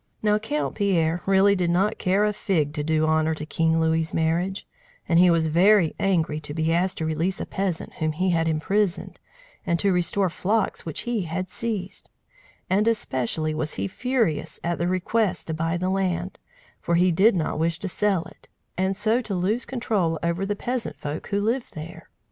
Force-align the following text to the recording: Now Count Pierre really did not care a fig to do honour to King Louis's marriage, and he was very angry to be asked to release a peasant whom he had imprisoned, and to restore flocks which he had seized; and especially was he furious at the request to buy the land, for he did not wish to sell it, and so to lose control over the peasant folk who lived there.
Now 0.23 0.39
Count 0.39 0.73
Pierre 0.73 1.21
really 1.27 1.55
did 1.55 1.69
not 1.69 1.99
care 1.99 2.25
a 2.25 2.33
fig 2.33 2.73
to 2.73 2.83
do 2.83 3.05
honour 3.05 3.35
to 3.35 3.45
King 3.45 3.79
Louis's 3.79 4.15
marriage, 4.15 4.67
and 5.07 5.19
he 5.19 5.29
was 5.29 5.45
very 5.45 5.93
angry 5.99 6.39
to 6.39 6.55
be 6.55 6.73
asked 6.73 6.97
to 6.97 7.05
release 7.05 7.39
a 7.39 7.45
peasant 7.45 7.93
whom 7.99 8.13
he 8.13 8.31
had 8.31 8.47
imprisoned, 8.47 9.19
and 9.63 9.79
to 9.79 9.93
restore 9.93 10.27
flocks 10.31 10.87
which 10.87 11.01
he 11.01 11.21
had 11.25 11.51
seized; 11.51 12.09
and 12.67 12.87
especially 12.87 13.53
was 13.53 13.75
he 13.75 13.87
furious 13.87 14.59
at 14.63 14.79
the 14.79 14.87
request 14.87 15.45
to 15.45 15.53
buy 15.53 15.77
the 15.77 15.91
land, 15.91 16.39
for 16.81 16.95
he 16.95 17.11
did 17.11 17.35
not 17.35 17.59
wish 17.59 17.77
to 17.77 17.87
sell 17.87 18.23
it, 18.23 18.49
and 18.79 18.95
so 18.95 19.21
to 19.21 19.35
lose 19.35 19.65
control 19.65 20.17
over 20.23 20.47
the 20.47 20.55
peasant 20.55 20.95
folk 20.95 21.27
who 21.27 21.39
lived 21.39 21.75
there. 21.75 22.09